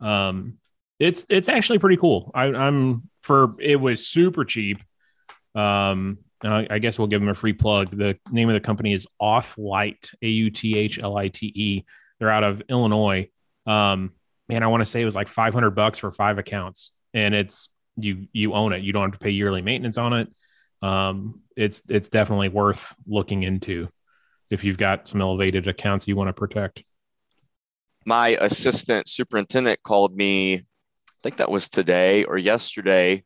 [0.00, 0.58] Um,
[0.98, 2.30] it's it's actually pretty cool.
[2.34, 4.82] I, I'm for it was super cheap.
[5.54, 7.96] Um, I, I guess we'll give them a free plug.
[7.96, 11.84] The name of the company is AuthLite, A U T H L I T E.
[12.18, 13.28] They're out of Illinois.
[13.66, 14.12] Um,
[14.48, 17.68] man, I want to say it was like 500 bucks for five accounts, and it's
[17.96, 18.82] you you own it.
[18.82, 20.28] You don't have to pay yearly maintenance on it.
[20.82, 23.88] Um, it's it's definitely worth looking into
[24.50, 26.84] if you've got some elevated accounts you want to protect.
[28.06, 30.64] My assistant superintendent called me,
[31.24, 33.24] think that was today or yesterday.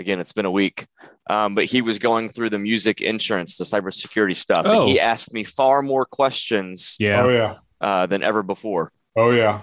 [0.00, 0.86] Again, it's been a week.
[1.30, 4.66] Um, but he was going through the music insurance, the cybersecurity stuff.
[4.66, 4.80] Oh.
[4.82, 8.92] And he asked me far more questions Yeah, oh yeah uh, than ever before.
[9.16, 9.62] oh yeah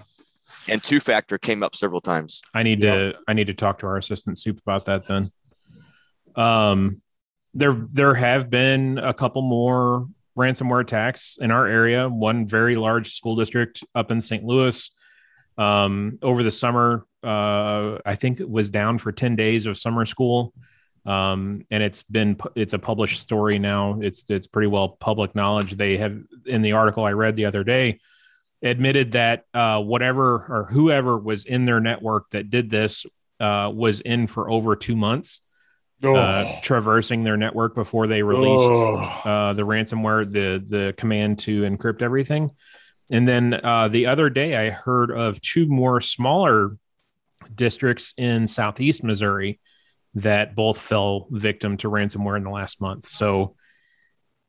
[0.70, 2.42] And two factor came up several times.
[2.54, 5.30] I need to I need to talk to our assistant soup about that then.
[6.36, 7.02] Um
[7.54, 13.14] there there have been a couple more ransomware attacks in our area, one very large
[13.14, 14.44] school district up in St.
[14.44, 14.90] Louis.
[15.58, 20.06] Um over the summer, uh I think it was down for 10 days of summer
[20.06, 20.54] school.
[21.06, 24.00] Um and it's been it's a published story now.
[24.02, 25.74] It's it's pretty well public knowledge.
[25.76, 28.00] They have in the article I read the other day
[28.62, 33.06] admitted that uh, whatever or whoever was in their network that did this
[33.42, 35.42] uh, was in for over two months,
[36.16, 38.96] uh, traversing their network before they released Oh.
[39.26, 42.52] uh, the ransomware, the the command to encrypt everything.
[43.12, 46.78] And then uh, the other day, I heard of two more smaller
[47.54, 49.60] districts in southeast Missouri
[50.16, 53.08] that both fell victim to ransomware in the last month.
[53.08, 53.56] So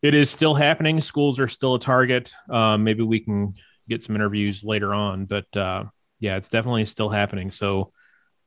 [0.03, 1.01] it is still happening.
[1.01, 2.33] Schools are still a target.
[2.51, 3.55] Uh, maybe we can
[3.89, 5.85] get some interviews later on, but uh,
[6.21, 7.51] yeah, it's definitely still happening.
[7.51, 7.93] So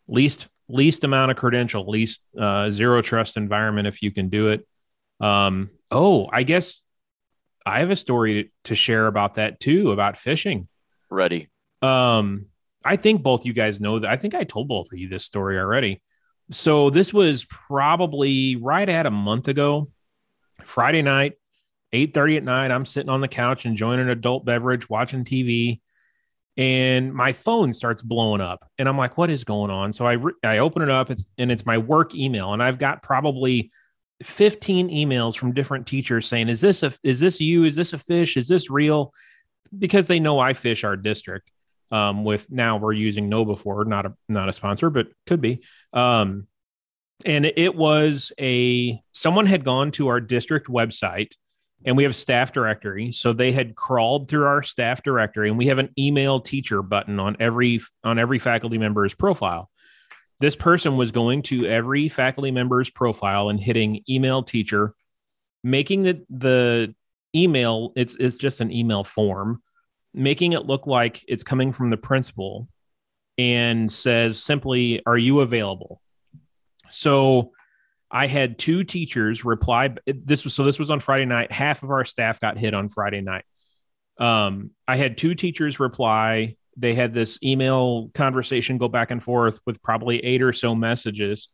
[0.08, 4.68] least least amount of credential, least uh, zero trust environment if you can do it.
[5.20, 6.82] Um, oh, I guess
[7.68, 10.68] I have a story to share about that too, about phishing.
[11.10, 11.50] Ready.
[11.82, 12.46] Um,
[12.86, 14.10] I think both you guys know that.
[14.10, 16.02] I think I told both of you this story already.
[16.50, 19.90] So this was probably right at a month ago,
[20.64, 21.34] Friday night,
[21.92, 22.72] 8:30 at night.
[22.72, 25.82] I'm sitting on the couch enjoying an adult beverage, watching TV,
[26.56, 28.66] and my phone starts blowing up.
[28.80, 29.92] And I'm like, what is going on?
[29.92, 32.80] So I re- I open it up, it's and it's my work email, and I've
[32.80, 33.72] got probably
[34.24, 37.64] 15 emails from different teachers saying, "Is this a is this you?
[37.64, 38.38] Is this a phish?
[38.38, 39.14] Is this real?"
[39.78, 41.52] Because they know I phish our district.
[41.90, 45.62] Um, with now we're using KnowBe4, not a not a sponsor, but could be.
[45.94, 46.48] Um,
[47.26, 51.32] and it was a someone had gone to our district website
[51.86, 55.68] and we have staff directory so they had crawled through our staff directory and we
[55.68, 59.70] have an email teacher button on every on every faculty member's profile
[60.40, 64.94] this person was going to every faculty member's profile and hitting email teacher
[65.64, 66.94] making the the
[67.36, 69.62] email it's it's just an email form
[70.14, 72.68] making it look like it's coming from the principal
[73.38, 76.02] and says simply are you available
[76.90, 77.52] so
[78.10, 79.96] I had two teachers reply.
[80.06, 81.52] This was so this was on Friday night.
[81.52, 83.44] Half of our staff got hit on Friday night.
[84.18, 86.56] Um, I had two teachers reply.
[86.78, 91.50] They had this email conversation go back and forth with probably eight or so messages.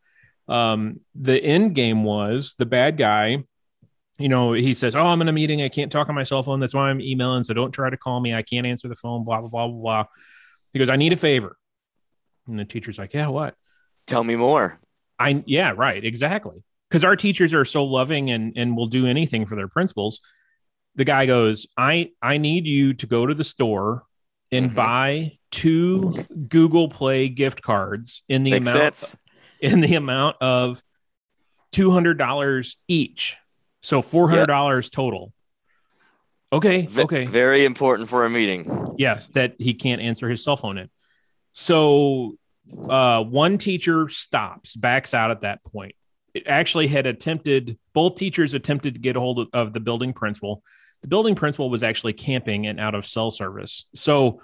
[0.47, 3.43] Um, the end game was the bad guy.
[4.17, 5.61] You know, he says, "Oh, I'm in a meeting.
[5.61, 6.59] I can't talk on my cell phone.
[6.59, 7.43] That's why I'm emailing.
[7.43, 8.33] So don't try to call me.
[8.33, 9.23] I can't answer the phone.
[9.23, 10.05] Blah blah blah blah blah."
[10.73, 11.57] He goes, "I need a favor."
[12.47, 13.55] And the teacher's like, "Yeah, what?"
[14.05, 14.79] Tell me more.
[15.17, 16.63] I yeah, right, exactly.
[16.89, 20.19] Because our teachers are so loving and and will do anything for their principals.
[20.95, 24.03] The guy goes, I I need you to go to the store
[24.53, 24.75] and Mhm.
[24.75, 26.13] buy two
[26.49, 29.17] Google Play gift cards in the Makes amount sense.
[29.61, 30.81] in the amount of
[31.71, 33.35] two hundred dollars each.
[33.81, 35.33] So four hundred dollars total.
[36.51, 36.85] Okay.
[36.85, 37.25] Ve- okay.
[37.25, 38.93] Very important for a meeting.
[38.97, 40.89] Yes, that he can't answer his cell phone in.
[41.53, 42.37] So
[42.89, 45.95] uh, one teacher stops, backs out at that point.
[46.33, 50.13] It actually had attempted, both teachers attempted to get a hold of, of the building
[50.13, 50.63] principal.
[51.03, 53.85] The building principal was actually camping and out of cell service.
[53.93, 54.41] So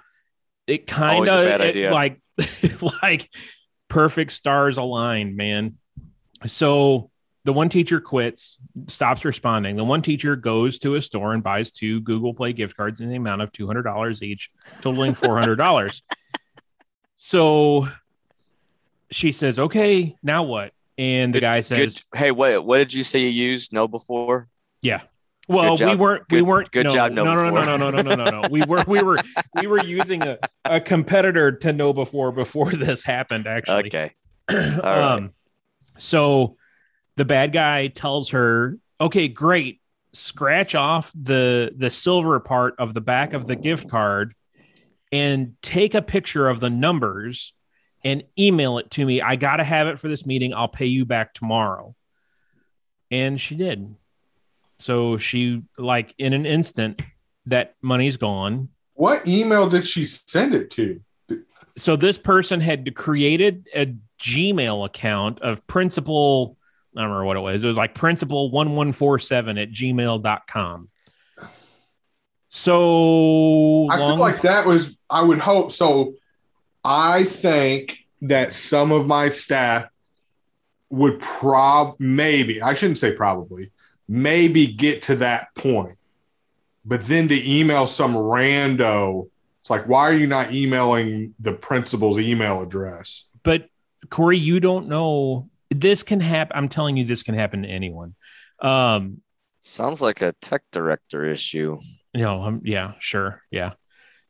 [0.66, 2.20] it kind Always a bad of like,
[3.02, 3.30] like
[3.88, 5.78] perfect stars aligned, man.
[6.46, 7.10] So
[7.44, 9.76] the one teacher quits, stops responding.
[9.76, 13.08] The one teacher goes to a store and buys two Google Play gift cards in
[13.08, 14.50] the amount of $200 each,
[14.82, 16.02] totaling $400.
[17.16, 17.88] so
[19.10, 20.72] she says, Okay, now what?
[20.98, 21.64] And the Good- guy Good.
[21.64, 23.72] says, Hey, what what did you say you used?
[23.72, 24.44] KnowBe4.
[24.82, 25.00] Yeah.
[25.50, 26.24] Well, we weren't.
[26.30, 26.70] we weren't.
[26.70, 28.48] good no, job, No, no, no, no, no, no, no, no, no.
[28.48, 28.84] We were.
[28.86, 29.18] We were.
[29.60, 33.48] We were using a, a competitor to KnowBe4 before this happened.
[33.48, 33.86] Actually.
[33.88, 34.12] Okay.
[34.50, 34.78] right.
[34.84, 35.32] um,
[35.98, 36.56] so
[37.16, 39.80] the bad guy tells her, "Okay, great.
[40.12, 44.34] Scratch off the the silver part of the back of the gift card,
[45.10, 47.54] and take a picture of the numbers."
[48.02, 49.20] And email it to me.
[49.20, 50.54] I got to have it for this meeting.
[50.54, 51.94] I'll pay you back tomorrow.
[53.10, 53.94] And she did.
[54.80, 57.02] So she, like, in an instant,
[57.46, 58.70] that money's gone.
[58.94, 61.00] What email did she send it to?
[61.76, 66.56] so this person had created a Gmail account of principal.
[66.96, 67.64] I don't remember what it was.
[67.64, 70.88] It was like principal1147 at gmail.com.
[72.48, 75.72] So I feel like that was, I would hope.
[75.72, 76.14] So
[76.84, 79.86] I think that some of my staff
[80.90, 83.70] would prob maybe, I shouldn't say probably,
[84.10, 85.96] maybe get to that point.
[86.84, 89.28] But then to email some rando,
[89.60, 93.30] it's like, why are you not emailing the principal's email address?
[93.42, 93.68] but
[94.10, 95.48] Corey, you don't know.
[95.70, 96.56] This can happen.
[96.56, 98.14] I'm telling you, this can happen to anyone.
[98.60, 99.22] Um,
[99.60, 101.76] Sounds like a tech director issue.
[102.12, 103.72] you know, um, yeah, sure, yeah.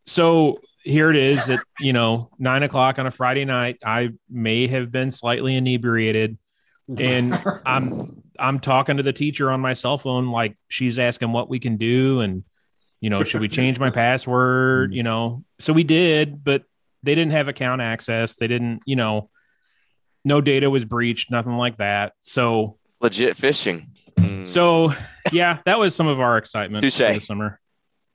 [0.07, 3.79] So here it is at you know nine o'clock on a Friday night.
[3.85, 6.37] I may have been slightly inebriated,
[6.99, 11.49] and I'm I'm talking to the teacher on my cell phone, like she's asking what
[11.49, 12.45] we can do, and
[13.01, 14.95] you know, should we change my password?
[14.95, 16.65] You know, so we did, but
[17.03, 18.37] they didn't have account access.
[18.37, 19.31] They didn't, you know,
[20.25, 22.13] no data was breached, nothing like that.
[22.21, 23.87] So Legit phishing.
[24.17, 24.45] Mm.
[24.45, 24.95] so
[25.33, 26.99] yeah, that was some of our excitement Touche.
[26.99, 27.61] for the summer.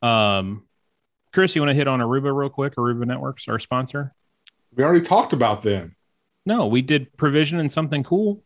[0.01, 0.67] Um,
[1.33, 2.75] Chris, you want to hit on Aruba real quick?
[2.75, 4.13] Aruba Networks, our sponsor.
[4.73, 5.95] we already talked about them.
[6.45, 8.44] No, we did provision and something cool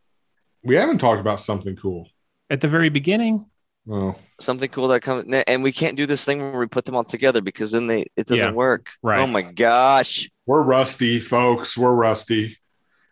[0.64, 2.10] We haven't talked about something cool.
[2.50, 3.46] at the very beginning.
[3.90, 6.96] Oh, something cool that comes and we can't do this thing where we put them
[6.96, 8.92] all together because then they it doesn't Yeah, work.
[9.02, 9.20] right.
[9.20, 10.30] Oh my gosh.
[10.46, 11.76] we're rusty, folks.
[11.78, 12.58] We're rusty,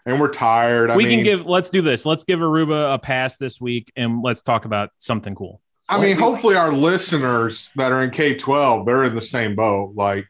[0.06, 0.92] and we're tired.
[0.92, 1.46] I we mean, can give.
[1.46, 2.06] Let's do this.
[2.06, 5.62] Let's give Aruba a pass this week, and let's talk about something cool.
[5.90, 9.94] I mean, hopefully, our listeners that are in K twelve, they're in the same boat.
[9.96, 10.28] Like,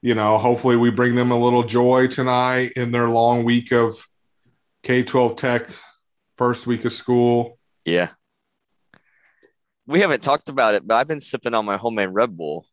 [0.00, 4.08] you know, hopefully we bring them a little joy tonight in their long week of
[4.82, 5.68] K 12 tech,
[6.36, 7.58] first week of school.
[7.84, 8.10] Yeah.
[9.86, 12.66] We haven't talked about it, but I've been sipping on my homemade Red Bull.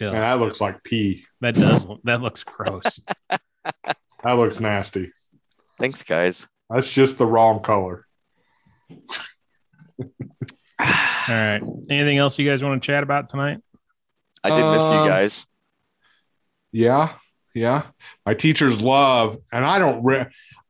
[0.00, 1.24] Yeah, And that looks like pee.
[1.40, 1.86] that does.
[2.04, 3.00] That looks gross.
[4.24, 5.12] That looks nasty.
[5.78, 6.48] Thanks, guys.
[6.68, 8.04] That's just the wrong color.
[8.90, 10.06] All
[11.28, 11.60] right.
[11.88, 13.58] Anything else you guys want to chat about tonight?
[14.42, 15.46] I did miss you Um, guys.
[16.72, 17.12] Yeah,
[17.54, 17.82] yeah.
[18.26, 20.02] My teachers love, and I don't.
[20.04, 20.26] Re-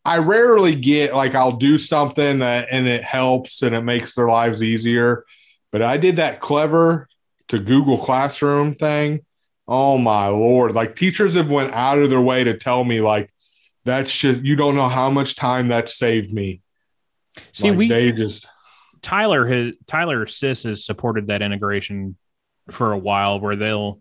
[0.09, 4.27] I rarely get like I'll do something that, and it helps and it makes their
[4.27, 5.27] lives easier.
[5.71, 7.09] But I did that Clever
[7.49, 9.21] to Google Classroom thing.
[9.67, 10.73] Oh my lord!
[10.73, 13.31] Like teachers have went out of their way to tell me like
[13.85, 16.63] that's just you don't know how much time that saved me.
[17.53, 18.49] See, Like, we they just
[19.03, 22.17] Tyler has Tyler SIS has supported that integration
[22.71, 24.01] for a while, where they'll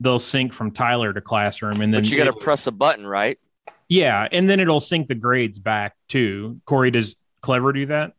[0.00, 3.06] they'll sync from Tyler to Classroom, and then But you got to press a button,
[3.06, 3.38] right?
[3.88, 6.60] Yeah, and then it'll sync the grades back too.
[6.64, 8.12] Corey, does Clever do that?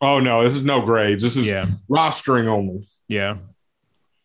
[0.00, 1.22] oh no, this is no grades.
[1.22, 2.86] This is Yeah, rostering only.
[3.08, 3.38] yeah,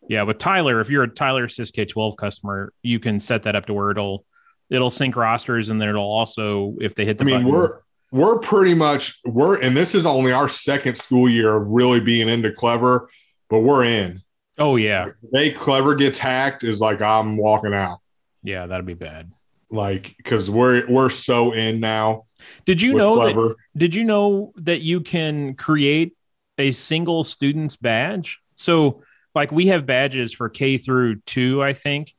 [0.08, 0.22] yeah.
[0.22, 3.74] With Tyler, if you're a Tyler K twelve customer, you can set that up to
[3.74, 4.24] where it'll
[4.70, 7.80] it'll sync rosters, and then it'll also if they hit the I mean, button, we're
[8.12, 12.28] we're pretty much we're and this is only our second school year of really being
[12.28, 13.08] into Clever,
[13.50, 14.22] but we're in.
[14.58, 17.98] oh yeah, They Clever gets hacked is like I'm walking out.
[18.44, 19.32] yeah, that'd be bad.
[19.74, 22.26] Like because we're we're so in now.
[22.64, 23.56] Did you know that.
[23.76, 26.14] Did you know that you can create
[26.58, 28.38] a single student's badge?
[28.54, 29.02] So,
[29.34, 32.14] like, we have badges for K through two, I think.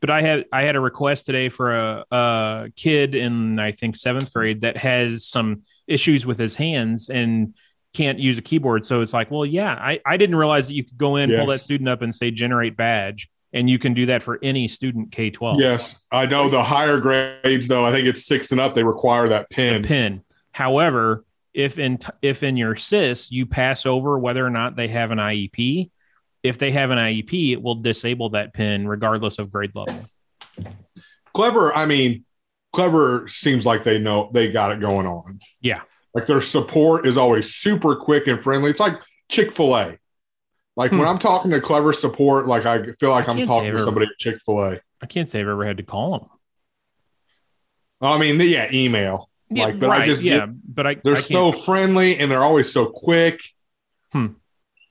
[0.00, 3.96] But I had I had a request today for a, a kid in I think
[3.96, 7.54] seventh grade that has some issues with his hands and
[7.94, 8.84] can't use a keyboard.
[8.84, 11.46] So it's like, well, yeah, I, I didn't realize that you could go in, pull
[11.46, 15.12] that student up, and say generate badge, and you can do that for any student
[15.12, 15.60] K twelve.
[15.60, 17.86] Yes, I know the higher grades though.
[17.86, 18.74] I think it's six and up.
[18.74, 19.82] They require that pin.
[19.84, 20.22] pin.
[20.52, 24.88] However, if in t- if in your SIS you pass over whether or not they
[24.88, 25.90] have an IEP,
[26.42, 30.04] if they have an IEP, it will disable that pin regardless of grade level.
[31.32, 31.72] Clever.
[31.74, 32.24] I mean,
[32.72, 35.38] Clever seems like they know they got it going on.
[35.60, 35.82] Yeah.
[36.12, 38.70] Like their support is always super quick and friendly.
[38.70, 39.98] It's like Chick Fil A.
[40.76, 40.98] Like Hmm.
[40.98, 44.06] when I'm talking to Clever support, like I feel like I I'm talking to somebody
[44.06, 44.80] at Chick Fil A.
[45.02, 46.28] I can't say I've ever had to call them.
[48.00, 49.30] I mean, yeah, email.
[49.50, 52.72] Like, but I just yeah, get- but I They're I so friendly and they're always
[52.72, 53.40] so quick.
[54.12, 54.26] Hmm.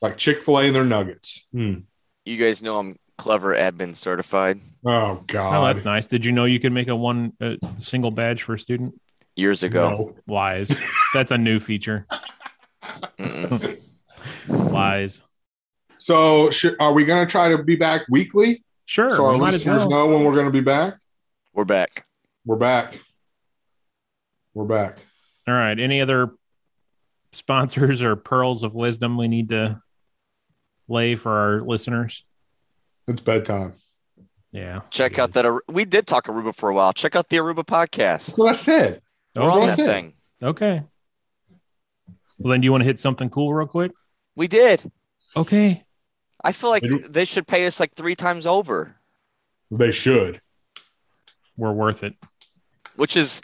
[0.00, 1.46] Like Chick Fil A and their nuggets.
[1.52, 1.80] Hmm.
[2.24, 5.54] You guys know I'm Clever admin certified Oh God.
[5.62, 6.06] oh, that's nice.
[6.08, 9.00] Did you know you could make a one a single badge for a student?
[9.36, 9.90] years ago.
[9.90, 10.16] No.
[10.32, 10.80] Lies.
[11.12, 12.06] That's a new feature.
[14.48, 15.20] Lies.
[16.04, 18.62] So, should, are we going to try to be back weekly?
[18.84, 19.10] Sure.
[19.16, 19.88] so our we might as listeners well.
[19.88, 20.98] know when we're going to be back.
[21.54, 22.04] We're back.
[22.44, 23.00] We're back.
[24.52, 24.98] We're back.
[25.48, 25.80] All right.
[25.80, 26.32] Any other
[27.32, 29.80] sponsors or pearls of wisdom we need to
[30.88, 32.22] lay for our listeners?
[33.08, 33.72] It's bedtime.
[34.52, 34.82] Yeah.
[34.90, 35.60] Check out that.
[35.68, 36.92] We did talk Aruba for a while.
[36.92, 38.26] Check out the Aruba podcast.
[38.26, 39.00] That's what I said.
[39.34, 39.86] We're on That's that it.
[39.86, 40.14] thing.
[40.42, 40.82] Okay.
[42.36, 43.92] Well, then, do you want to hit something cool real quick?
[44.36, 44.92] We did.
[45.34, 45.80] Okay.
[46.44, 48.96] I feel like They they should pay us like three times over,
[49.70, 50.40] They should.
[51.56, 52.14] We're worth it.
[52.96, 53.40] which is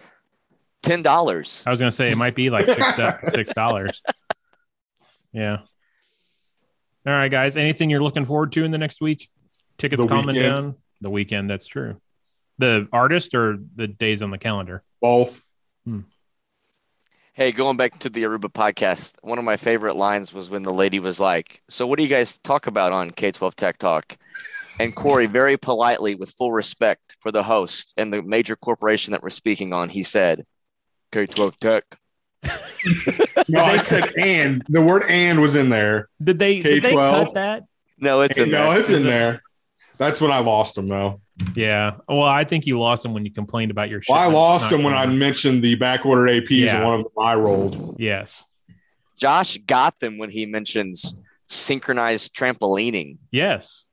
[0.83, 1.65] ten dollars.
[1.67, 4.03] I was going to say it might be like six six dollars.
[5.33, 5.59] Yeah.
[7.07, 7.57] All right, guys.
[7.57, 9.31] Anything you're looking forward to in the next week?
[9.79, 10.45] Tickets The coming weekend.
[10.45, 10.75] down.
[11.01, 11.49] The weekend.
[11.49, 12.01] That's true.
[12.59, 14.83] The artist or the days on the calendar?
[15.01, 15.43] Both.
[15.87, 16.01] Hmm.
[17.40, 20.74] Hey, going back to the Aruba podcast, one of my favorite lines was when the
[20.74, 24.18] lady was like, "So what do you guys talk about on K12 Tech Talk?"
[24.79, 29.22] And Corey, very politely, with full respect for the host and the major corporation that
[29.22, 30.44] we're speaking on, he said,
[31.12, 31.85] "K12 Tech."
[33.48, 34.62] No, I said and.
[34.68, 36.11] The word and was in there.
[36.22, 37.24] Did they did they K-12.
[37.24, 37.62] cut that?
[37.96, 38.81] No, it's in no, there.
[38.81, 39.42] it's in there.
[40.01, 41.21] That's when I lost them, though.
[41.55, 41.96] Yeah.
[42.09, 44.01] Well, I think you lost them when you complained about your.
[44.09, 46.77] Well, I lost not them when I mentioned the backorder APs Yeah.
[46.79, 48.01] and one of them I rolled.
[48.01, 48.46] Yes.
[49.19, 51.15] Josh got them when he mentions
[51.48, 53.19] synchronized trampolining.
[53.31, 53.85] Yes.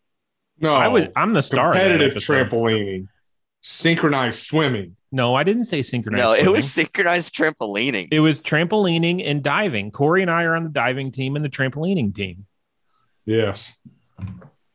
[0.62, 1.12] No, I would.
[1.16, 1.72] I'm the star.
[1.72, 2.50] Of that competitive episode.
[2.50, 3.08] trampolining,
[3.62, 4.96] synchronized swimming.
[5.12, 6.24] No, I didn't say synchronized.
[6.24, 6.54] No, it swimming.
[6.54, 8.08] was synchronized trampolining.
[8.12, 9.92] It was trampolining and diving.
[9.92, 12.46] Corey and I are on the diving team and the trampolining team.
[13.26, 13.78] Yes,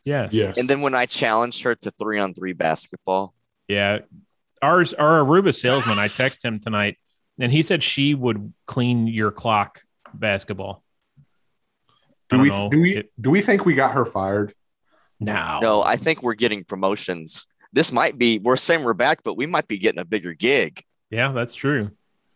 [0.05, 0.33] Yes.
[0.33, 0.59] yes.
[0.59, 3.35] And then when I challenged her to three on three basketball,
[3.69, 4.01] Yeah.
[4.61, 6.97] Ours, our Aruba salesman, I texted him tonight
[7.39, 9.81] and he said she would clean your clock
[10.15, 10.85] basketball.
[12.31, 12.69] Do we know.
[12.71, 14.55] do we It- do we think we got her fired?
[15.21, 15.59] no.
[15.61, 17.47] no, I think we're getting promotions.
[17.73, 18.39] this might be.
[18.39, 20.83] We're saying we're back, but we might be getting a bigger gig.
[21.11, 21.91] Yeah, that's true.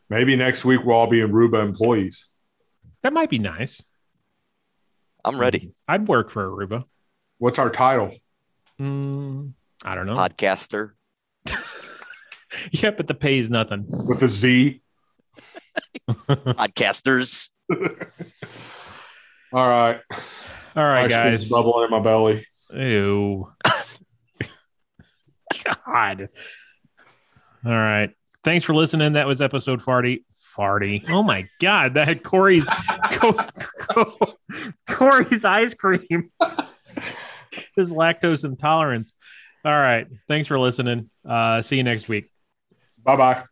[0.09, 2.31] Maybe next week we'll all be Aruba employees.
[3.03, 3.83] That might be nice.
[5.25, 5.73] I'm ready.
[5.87, 6.85] I'd work for Aruba.
[7.39, 8.13] What's our title?
[8.81, 9.53] Mm,
[9.85, 10.15] I don't know.
[10.15, 10.93] Podcaster.
[12.71, 13.85] yeah, but the pay is nothing.
[13.89, 14.81] With a Z.
[16.09, 17.51] Podcasters.
[19.53, 20.01] All right.
[20.75, 21.49] All right, Ice cream's guys.
[21.49, 22.47] bubbling in my belly.
[22.75, 23.51] Ew.
[25.65, 26.29] God.
[27.65, 28.11] All right.
[28.45, 29.15] Thanks for listening.
[29.15, 30.25] That was episode 40.
[30.57, 31.05] Farty.
[31.11, 31.95] Oh my God.
[31.95, 32.67] That had Corey's
[33.13, 33.33] Co-
[33.79, 34.17] Co-
[34.89, 36.31] Corey's ice cream.
[37.77, 39.13] His lactose intolerance.
[39.65, 40.07] All right.
[40.29, 41.11] Thanks for listening.
[41.29, 42.31] Uh, see you next week.
[43.03, 43.45] Bye bye.